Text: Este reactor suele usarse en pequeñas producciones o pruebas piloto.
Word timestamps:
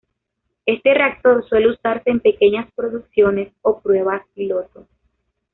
Este 0.65 0.95
reactor 0.95 1.47
suele 1.47 1.69
usarse 1.69 2.09
en 2.09 2.21
pequeñas 2.21 2.67
producciones 2.75 3.53
o 3.61 3.81
pruebas 3.81 4.23
piloto. 4.33 4.87